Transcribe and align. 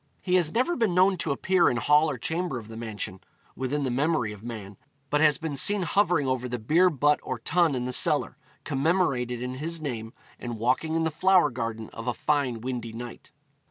He 0.19 0.33
has 0.33 0.51
never 0.51 0.75
been 0.75 0.95
known 0.95 1.17
to 1.17 1.31
appear 1.31 1.69
in 1.69 1.77
hall 1.77 2.09
or 2.09 2.17
chamber 2.17 2.57
of 2.57 2.69
the 2.69 2.75
mansion, 2.75 3.19
within 3.55 3.83
the 3.83 3.91
memory 3.91 4.33
of 4.33 4.41
man, 4.41 4.75
but 5.11 5.21
has 5.21 5.37
been 5.37 5.55
seen 5.55 5.83
hovering 5.83 6.27
over 6.27 6.49
the 6.49 6.57
beer 6.57 6.89
butt 6.89 7.19
or 7.21 7.37
tun 7.37 7.75
in 7.75 7.85
the 7.85 7.93
cellar, 7.93 8.35
commemorated 8.63 9.43
in 9.43 9.53
his 9.61 9.79
name, 9.79 10.11
and 10.39 10.57
walking 10.57 10.95
in 10.95 11.03
the 11.03 11.11
flower 11.11 11.51
garden 11.51 11.91
of 11.93 12.07
a 12.07 12.15
fine 12.15 12.61
windy 12.61 12.93
night. 12.93 13.31